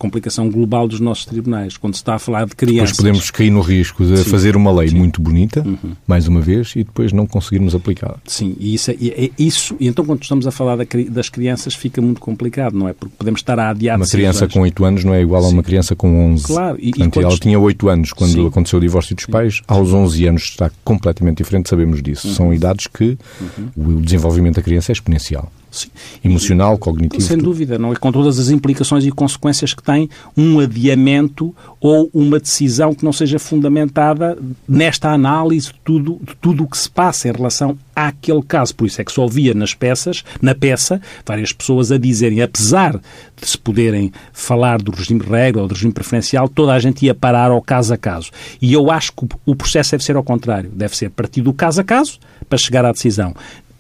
[0.03, 1.77] complicação global dos nossos tribunais.
[1.77, 2.91] Quando se está a falar de crianças.
[2.91, 4.31] Depois podemos cair no risco de Sim.
[4.31, 4.97] fazer uma lei Sim.
[4.97, 5.93] muito bonita, uhum.
[6.09, 8.17] mais uma vez, e depois não conseguirmos aplicá-la.
[8.27, 9.77] Sim, e isso, é, é isso.
[9.79, 12.93] E então, quando estamos a falar da, das crianças, fica muito complicado, não é?
[12.93, 15.49] Porque podemos estar a adiar Uma criança com 8 anos não é igual Sim.
[15.49, 16.45] a uma criança com 11.
[16.45, 19.93] Claro, e, Portanto, e ela tinha 8 anos quando aconteceu o divórcio dos pais, aos
[19.93, 22.27] 11 anos está completamente diferente, sabemos disso.
[22.27, 22.35] Uhum.
[22.35, 23.99] São idades que uhum.
[23.99, 25.53] o desenvolvimento da criança é exponencial.
[25.73, 25.89] Sim.
[26.23, 27.23] Emocional, cognitivo.
[27.23, 27.47] Sem tudo.
[27.47, 27.97] dúvida, não é?
[27.97, 33.13] Com todas as implicações e consequências que tem um adiamento ou uma decisão que não
[33.13, 38.43] seja fundamentada nesta análise de tudo, de tudo o que se passa em relação àquele
[38.43, 38.75] caso.
[38.75, 43.01] Por isso é que só via nas peças, na peça, várias pessoas a dizerem, apesar
[43.41, 47.15] de se poderem falar do regime regra ou do regime preferencial, toda a gente ia
[47.15, 48.31] parar ao caso a caso.
[48.61, 50.71] E eu acho que o processo deve ser ao contrário.
[50.71, 53.35] Deve ser partir do caso a caso para chegar à decisão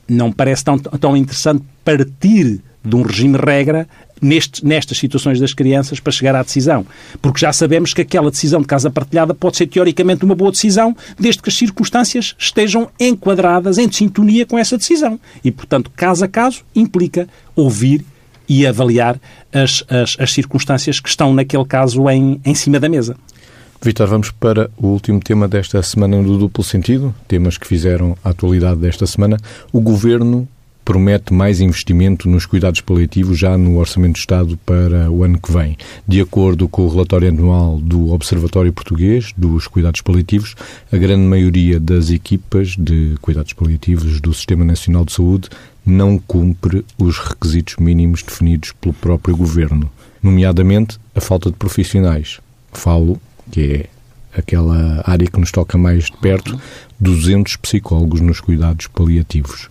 [0.08, 3.88] não parece tão, tão interessante partir de um regime-regra
[4.20, 6.86] neste, nestas situações das crianças para chegar à decisão.
[7.20, 10.96] Porque já sabemos que aquela decisão de casa partilhada pode ser teoricamente uma boa decisão,
[11.18, 15.18] desde que as circunstâncias estejam enquadradas em sintonia com essa decisão.
[15.44, 18.04] E, portanto, caso a caso, implica ouvir
[18.48, 19.20] e avaliar
[19.52, 23.16] as, as, as circunstâncias que estão, naquele caso, em, em cima da mesa.
[23.84, 28.30] Vitor, vamos para o último tema desta semana do duplo sentido, temas que fizeram a
[28.30, 29.36] atualidade desta semana.
[29.72, 30.46] O Governo
[30.84, 35.52] promete mais investimento nos cuidados paliativos já no Orçamento do Estado para o ano que
[35.52, 35.76] vem.
[36.06, 40.54] De acordo com o relatório anual do Observatório Português dos Cuidados Paliativos,
[40.92, 45.48] a grande maioria das equipas de cuidados paliativos do Sistema Nacional de Saúde
[45.84, 49.90] não cumpre os requisitos mínimos definidos pelo próprio Governo,
[50.22, 52.38] nomeadamente a falta de profissionais.
[52.72, 53.20] Falo
[53.52, 53.60] que
[54.34, 56.58] é aquela área que nos toca mais de perto,
[56.98, 59.68] 200 psicólogos nos cuidados paliativos.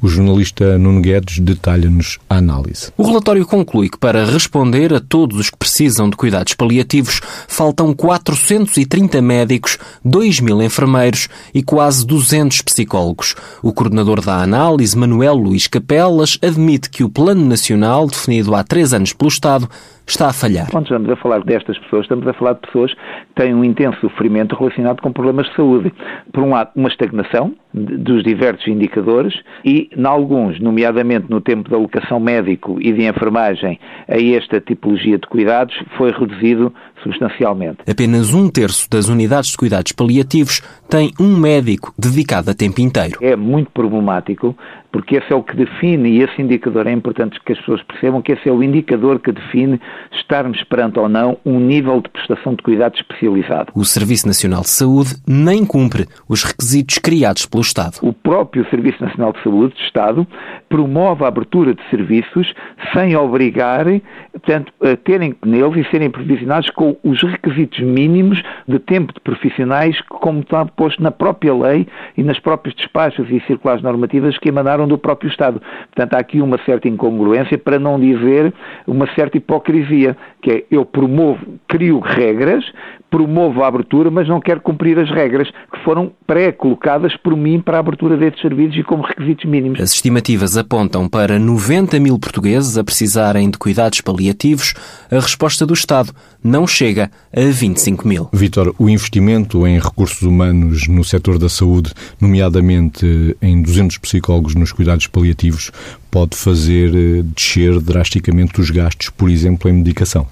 [0.00, 2.92] O jornalista Nuno Guedes detalha-nos a análise.
[2.94, 7.94] O relatório conclui que, para responder a todos os que precisam de cuidados paliativos, faltam
[7.94, 13.34] 430 médicos, 2 mil enfermeiros e quase 200 psicólogos.
[13.62, 18.92] O coordenador da análise, Manuel Luís Capelas, admite que o Plano Nacional, definido há três
[18.92, 19.70] anos pelo Estado,
[20.06, 20.70] está a falhar.
[20.70, 23.98] Quando estamos a falar destas pessoas, estamos a falar de pessoas que têm um intenso
[24.00, 25.92] sofrimento relacionado com problemas de saúde.
[26.32, 31.76] Por um lado, uma estagnação dos diversos indicadores e, em alguns, nomeadamente no tempo da
[31.76, 37.78] alocação médico e de enfermagem a esta tipologia de cuidados, foi reduzido substancialmente.
[37.88, 40.62] Apenas um terço das unidades de cuidados paliativos
[40.94, 43.18] tem um médico dedicado a tempo inteiro.
[43.20, 44.56] É muito problemático
[44.94, 48.22] porque esse é o que define, e esse indicador é importante que as pessoas percebam
[48.22, 49.80] que esse é o indicador que define
[50.12, 53.72] estarmos perante ou não um nível de prestação de cuidado especializado.
[53.74, 57.96] O Serviço Nacional de Saúde nem cumpre os requisitos criados pelo Estado.
[58.02, 60.24] O próprio Serviço Nacional de Saúde, de Estado,
[60.68, 62.54] promove a abertura de serviços
[62.92, 69.12] sem obrigarem, portanto, a terem neles e serem provisionados com os requisitos mínimos de tempo
[69.12, 74.36] de profissionais, como está posto na própria lei e nas próprios despachos e circulares normativas
[74.36, 75.62] que emanaram do próprio Estado.
[75.94, 78.52] Portanto, há aqui uma certa incongruência, para não dizer
[78.86, 82.62] uma certa hipocrisia, que é eu promovo, crio regras,
[83.10, 87.78] promovo a abertura, mas não quero cumprir as regras que foram pré-colocadas por mim para
[87.78, 89.80] a abertura destes serviços e como requisitos mínimos.
[89.80, 94.74] As estimativas apontam para 90 mil portugueses a precisarem de cuidados paliativos.
[95.10, 98.28] A resposta do Estado não chega a 25 mil.
[98.32, 104.72] Vítor, o investimento em recursos humanos no setor da saúde, nomeadamente em 200 psicólogos nos
[104.72, 105.70] cuidados paliativos,
[106.14, 110.28] pode fazer eh, descer drasticamente os gastos, por exemplo, em medicação.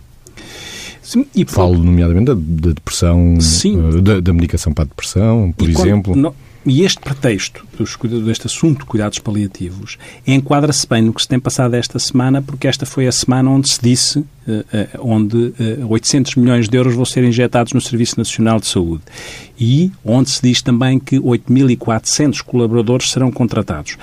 [1.02, 3.88] Sim, e Falo, nomeadamente, da, da depressão, Sim.
[3.88, 6.12] Eh, da, da, medicação para a depressão, por e exemplo.
[6.12, 6.32] Quando,
[6.64, 11.40] e este pretexto dos, deste assunto de cuidados paliativos enquadra-se bem no que se tem
[11.40, 14.24] passado esta semana, porque esta foi a semana onde se disse
[14.98, 15.54] onde
[15.88, 19.02] 800 milhões de euros vão ser injetados no Serviço Nacional de Saúde
[19.58, 23.96] e onde se diz também que 8.400 colaboradores serão contratados.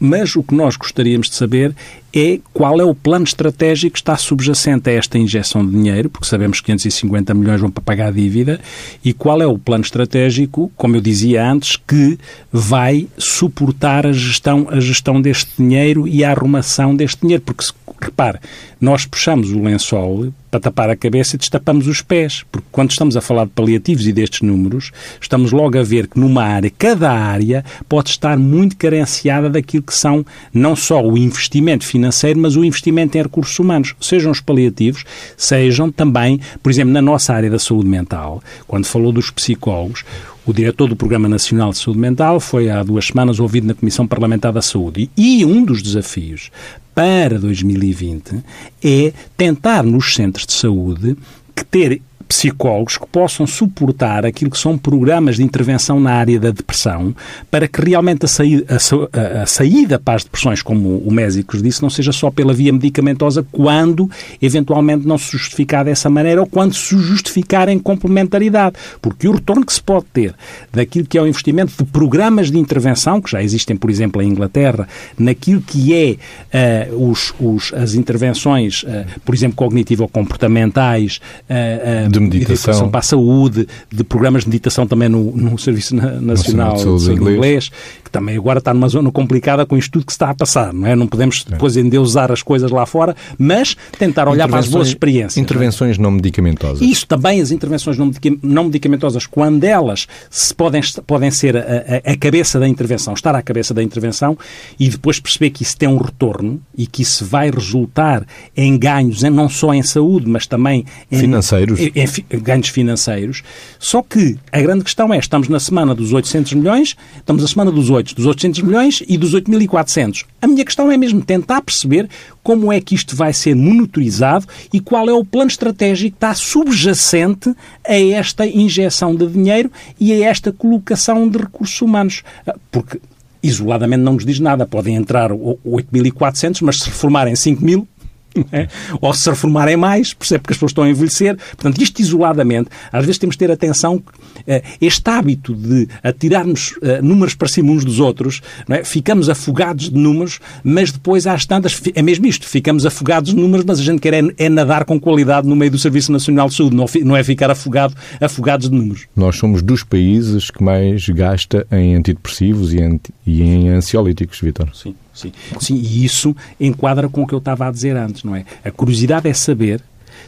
[0.00, 1.74] Mas o que nós gostaríamos de saber
[2.12, 6.28] é qual é o plano estratégico que está subjacente a esta injeção de dinheiro, porque
[6.28, 8.60] sabemos que 550 milhões vão para pagar a dívida,
[9.04, 12.16] e qual é o plano estratégico, como eu dizia antes, que
[12.52, 17.42] vai suportar a gestão, a gestão deste dinheiro e a arrumação deste dinheiro.
[17.42, 17.64] Porque,
[18.00, 18.38] repare,
[18.84, 23.20] nós puxamos o lençol para tapar a cabeça destapamos os pés, porque quando estamos a
[23.20, 27.64] falar de paliativos e destes números, estamos logo a ver que numa área, cada área
[27.88, 33.18] pode estar muito carenciada daquilo que são não só o investimento financeiro, mas o investimento
[33.18, 35.04] em recursos humanos, sejam os paliativos,
[35.36, 40.04] sejam também, por exemplo, na nossa área da saúde mental, quando falou dos psicólogos,
[40.46, 44.06] o diretor do Programa Nacional de Saúde Mental foi há duas semanas ouvido na Comissão
[44.06, 45.10] Parlamentar da Saúde.
[45.16, 46.50] E um dos desafios
[46.94, 48.42] para 2020
[48.82, 51.16] é tentar nos centros de saúde
[51.54, 56.50] que ter psicólogos que possam suportar aquilo que são programas de intervenção na área da
[56.50, 57.14] depressão
[57.50, 61.82] para que realmente a saída, a, a saída para as depressões, como o Mésicos disse,
[61.82, 64.10] não seja só pela via medicamentosa quando
[64.40, 68.76] eventualmente não se justificar dessa maneira ou quando se justificar em complementaridade.
[69.00, 70.34] Porque o retorno que se pode ter
[70.72, 74.28] daquilo que é o investimento de programas de intervenção, que já existem, por exemplo, em
[74.28, 82.20] Inglaterra, naquilo que é uh, os, os, as intervenções, uh, por exemplo, cognitivo-comportamentais, uh, de
[82.20, 82.88] meditação.
[82.88, 86.98] para a saúde, de programas de meditação também no, no Serviço Nacional, Nacional de Saúde,
[87.00, 87.70] de Saúde inglês.
[88.02, 90.72] que também agora está numa zona complicada com isto tudo que se está a passar,
[90.72, 90.96] não é?
[90.96, 95.36] Não podemos depois endeusar as coisas lá fora, mas tentar olhar para as boas experiências.
[95.36, 96.80] Intervenções não, medicamentosas.
[96.80, 98.10] Isso também, as intervenções não,
[98.42, 103.34] não medicamentosas, quando elas se podem, podem ser a, a, a cabeça da intervenção, estar
[103.34, 104.36] à cabeça da intervenção
[104.78, 109.22] e depois perceber que isso tem um retorno e que isso vai resultar em ganhos,
[109.22, 111.80] não só em saúde, mas também em, financeiros.
[111.80, 112.03] Em
[112.42, 113.42] ganhos financeiros.
[113.78, 117.70] Só que a grande questão é, estamos na semana dos 800 milhões, estamos na semana
[117.70, 120.24] dos 8, dos 800 milhões e dos 8.400.
[120.40, 122.08] A minha questão é mesmo tentar perceber
[122.42, 126.34] como é que isto vai ser monitorizado e qual é o plano estratégico que está
[126.34, 127.54] subjacente
[127.86, 132.22] a esta injeção de dinheiro e a esta colocação de recursos humanos.
[132.70, 133.00] Porque
[133.44, 134.66] isoladamente não nos diz nada.
[134.66, 137.86] Podem entrar 8.400, mas se reformarem 5.000,
[138.52, 138.68] é?
[139.00, 141.36] ou se reformarem mais, percebe que as pessoas estão a envelhecer.
[141.36, 144.02] Portanto, isto isoladamente, às vezes temos de ter atenção
[144.46, 148.84] eh, este hábito de atirarmos eh, números para cima uns dos outros, é?
[148.84, 153.64] ficamos afogados de números, mas depois às tantas, é mesmo isto, ficamos afogados de números,
[153.66, 156.54] mas a gente quer é, é nadar com qualidade no meio do Serviço Nacional de
[156.54, 159.06] Saúde, não, não é ficar afogado, afogados de números.
[159.14, 164.68] Nós somos dos países que mais gasta em antidepressivos e, anti, e em ansiolíticos, Vitor.
[164.74, 164.94] Sim.
[165.14, 165.32] Sim.
[165.60, 168.44] Sim, e isso enquadra com o que eu estava a dizer antes, não é?
[168.64, 169.80] A curiosidade é saber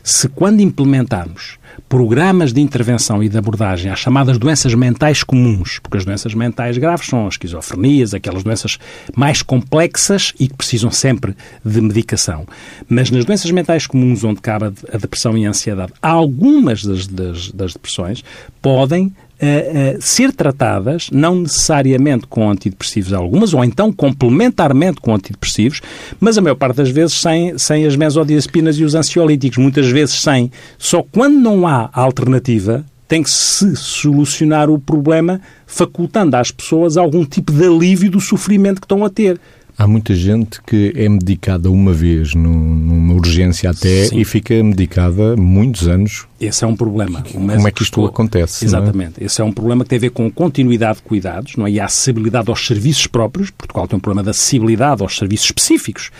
[0.02, 1.58] se quando implementarmos
[1.88, 6.78] programas de intervenção e de abordagem às chamadas doenças mentais comuns, porque as doenças mentais
[6.78, 8.78] graves são as esquizofrenias, aquelas doenças
[9.14, 12.46] mais complexas e que precisam sempre de medicação.
[12.88, 17.50] Mas nas doenças mentais comuns, onde cabe a depressão e a ansiedade, algumas das, das,
[17.52, 18.24] das depressões
[18.60, 25.80] podem uh, ser tratadas, não necessariamente com antidepressivos algumas, ou então complementarmente com antidepressivos,
[26.20, 30.20] mas a maior parte das vezes sem, sem as mesodiazepinas e os ansiolíticos, muitas vezes
[30.20, 30.50] sem.
[30.78, 37.24] Só quando não há alternativa, tem que se solucionar o problema facultando às pessoas algum
[37.24, 39.40] tipo de alívio do sofrimento que estão a ter.
[39.78, 44.18] Há muita gente que é medicada uma vez numa urgência até Sim.
[44.18, 46.26] e fica medicada muitos anos.
[46.40, 47.22] Esse é um problema.
[47.30, 48.64] Como é que isto acontece?
[48.64, 48.68] É?
[48.68, 49.22] Exatamente.
[49.22, 49.26] É?
[49.26, 51.72] Esse é um problema que tem a ver com continuidade de cuidados não é?
[51.72, 53.50] e a acessibilidade aos serviços próprios.
[53.50, 56.10] Portugal tem um problema de acessibilidade aos serviços específicos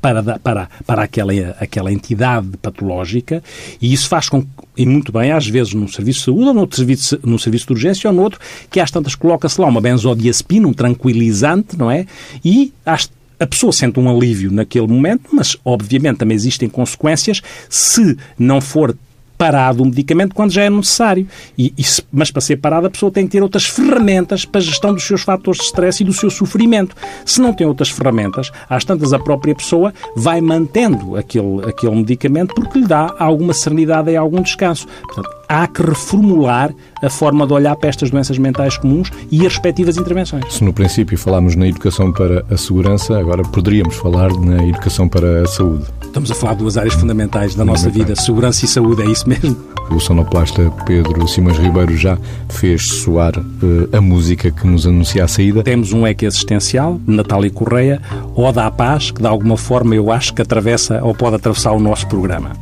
[0.00, 3.42] para, para, para aquela, aquela entidade patológica
[3.80, 4.44] e isso faz com,
[4.76, 8.08] e muito bem, às vezes num serviço de saúde ou serviço, num serviço de urgência
[8.08, 12.06] ou no outro, que às tantas coloca-se lá uma benzodiazepina, um tranquilizante, não é?
[12.44, 13.10] E às
[13.40, 18.94] a pessoa sente um alívio naquele momento, mas obviamente também existem consequências se não for
[19.40, 21.26] parado o medicamento quando já é necessário.
[21.56, 21.82] E, e,
[22.12, 25.02] mas para ser parado a pessoa tem que ter outras ferramentas para a gestão dos
[25.02, 26.94] seus fatores de stress e do seu sofrimento.
[27.24, 32.54] Se não tem outras ferramentas, às tantas a própria pessoa vai mantendo aquele, aquele medicamento
[32.54, 34.86] porque lhe dá alguma serenidade e algum descanso.
[35.06, 36.72] Portanto, há que reformular
[37.02, 40.44] a forma de olhar para estas doenças mentais comuns e as respectivas intervenções.
[40.54, 45.42] Se no princípio falámos na educação para a segurança, agora poderíamos falar na educação para
[45.42, 45.84] a saúde.
[46.04, 49.28] Estamos a falar de duas áreas fundamentais da nossa vida, segurança e saúde, é isso
[49.28, 49.56] mesmo?
[49.90, 52.16] O sonoplasta Pedro Simões Ribeiro já
[52.48, 55.64] fez soar uh, a música que nos anuncia a saída.
[55.64, 58.00] Temos um eco existencial, Natália Correia,
[58.36, 61.80] Oda à Paz, que de alguma forma eu acho que atravessa ou pode atravessar o
[61.80, 62.52] nosso programa.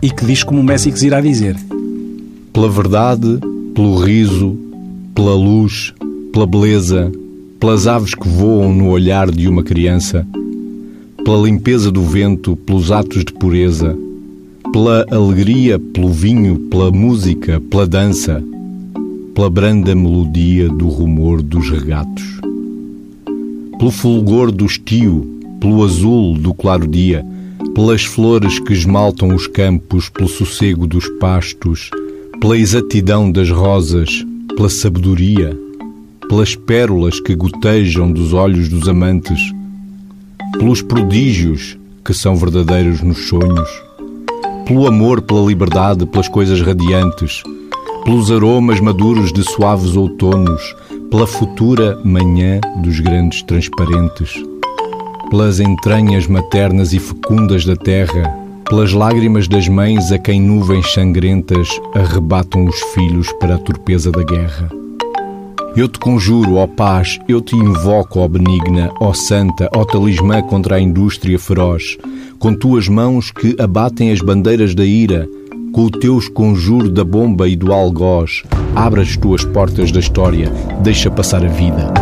[0.00, 1.56] E que diz como o Messi irá dizer.
[2.56, 3.38] Pela verdade,
[3.74, 4.56] pelo riso,
[5.14, 5.92] pela luz,
[6.32, 7.12] pela beleza,
[7.60, 10.26] pelas aves que voam no olhar de uma criança,
[11.22, 13.94] pela limpeza do vento, pelos atos de pureza,
[14.72, 18.42] pela alegria, pelo vinho, pela música, pela dança,
[19.34, 22.40] pela branda melodia do rumor dos regatos,
[23.78, 25.26] pelo fulgor do estio,
[25.60, 27.22] pelo azul do claro dia,
[27.74, 31.90] pelas flores que esmaltam os campos, pelo sossego dos pastos,
[32.40, 34.24] pela exatidão das rosas,
[34.54, 35.56] pela sabedoria,
[36.28, 39.40] pelas pérolas que gotejam dos olhos dos amantes,
[40.58, 43.68] pelos prodígios que são verdadeiros nos sonhos,
[44.66, 47.42] pelo amor pela liberdade, pelas coisas radiantes,
[48.04, 50.74] pelos aromas maduros de suaves outonos,
[51.10, 54.34] pela futura manhã dos grandes transparentes,
[55.30, 61.68] pelas entranhas maternas e fecundas da terra, pelas lágrimas das mães a quem nuvens sangrentas
[61.94, 64.70] arrebatam os filhos para a torpeza da guerra
[65.76, 70.76] eu te conjuro, ó paz, eu te invoco, ó benigna, ó santa, ó talismã contra
[70.76, 71.98] a indústria feroz,
[72.38, 75.28] com tuas mãos que abatem as bandeiras da ira,
[75.72, 78.42] com o teu conjuro da bomba e do algoz,
[78.74, 80.50] abre as tuas portas da história,
[80.82, 81.92] deixa passar a vida.